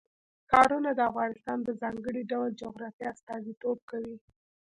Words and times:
ښارونه 0.49 0.89
د 0.95 0.99
افغانستان 1.11 1.57
د 1.63 1.69
ځانګړي 1.81 2.21
ډول 2.31 2.49
جغرافیه 2.61 3.07
استازیتوب 3.13 3.77
کوي. 3.89 4.15